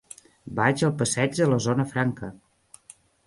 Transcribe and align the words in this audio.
Vaig 0.59 0.83
al 0.87 0.95
passeig 1.01 1.37
de 1.41 1.47
la 1.51 1.59
Zona 1.67 1.87
Franca. 1.93 2.31